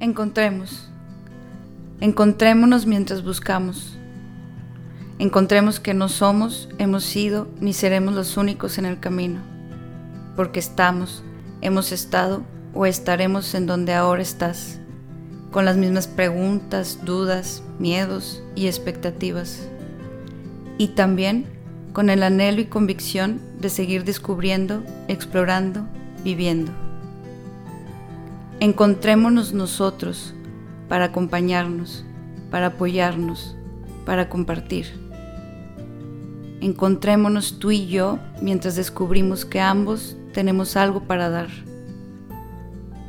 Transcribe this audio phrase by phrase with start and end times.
[0.00, 0.88] Encontremos.
[2.00, 3.98] Encontrémonos mientras buscamos.
[5.18, 9.40] Encontremos que no somos, hemos sido ni seremos los únicos en el camino,
[10.36, 11.22] porque estamos,
[11.60, 12.42] hemos estado
[12.72, 14.80] o estaremos en donde ahora estás,
[15.50, 19.68] con las mismas preguntas, dudas, miedos y expectativas.
[20.78, 21.44] Y también
[21.92, 25.86] con el anhelo y convicción de seguir descubriendo, explorando,
[26.24, 26.72] viviendo.
[28.62, 30.34] Encontrémonos nosotros
[30.86, 32.04] para acompañarnos,
[32.50, 33.56] para apoyarnos,
[34.04, 34.86] para compartir.
[36.60, 41.48] Encontrémonos tú y yo mientras descubrimos que ambos tenemos algo para dar.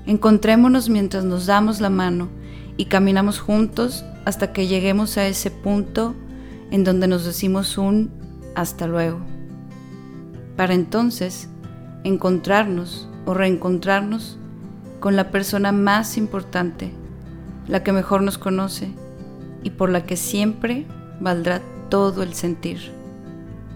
[0.06, 2.30] Encontrémonos mientras nos damos la mano
[2.78, 6.16] y caminamos juntos hasta que lleguemos a ese punto
[6.72, 8.10] en donde nos decimos un
[8.56, 9.20] hasta luego.
[10.56, 11.50] Para entonces
[12.06, 14.38] encontrarnos o reencontrarnos
[15.02, 16.94] con la persona más importante,
[17.68, 18.90] la que mejor nos conoce
[19.64, 20.86] y por la que siempre
[21.20, 22.94] valdrá todo el sentir,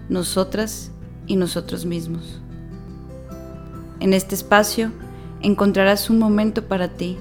[0.08, 0.90] nosotras
[1.26, 2.40] y nosotros mismos.
[4.00, 4.90] En este espacio
[5.42, 7.18] encontrarás un momento para ti,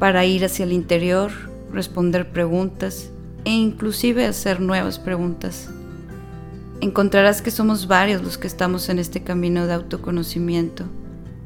[0.00, 1.30] para ir hacia el interior,
[1.72, 3.10] responder preguntas
[3.44, 5.70] e inclusive hacer nuevas preguntas
[6.80, 10.84] encontrarás que somos varios los que estamos en este camino de autoconocimiento,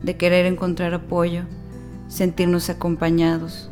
[0.02, 1.42] de querer encontrar apoyo,
[2.14, 3.68] sentirnos acompañados,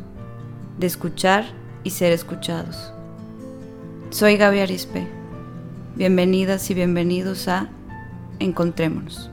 [0.77, 1.45] de escuchar
[1.85, 2.91] y ser escuchados.
[4.09, 5.07] Soy Gaby Arispe.
[5.95, 7.69] Bienvenidas y bienvenidos a
[8.39, 9.32] Encontrémonos.